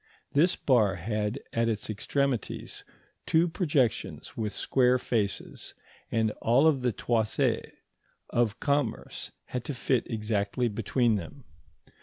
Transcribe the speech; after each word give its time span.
This 0.31 0.55
bar 0.55 0.95
had 0.95 1.39
at 1.53 1.69
its 1.69 1.87
extremities 1.87 2.83
two 3.27 3.47
projections 3.47 4.35
with 4.35 4.51
square 4.51 4.97
faces, 4.97 5.75
and 6.11 6.31
all 6.41 6.71
the 6.71 6.91
toises 6.91 7.71
of 8.31 8.59
commerce 8.59 9.31
had 9.45 9.63
to 9.65 9.75
fit 9.75 10.09
exactly 10.09 10.69
between 10.69 11.17
them. 11.17 11.43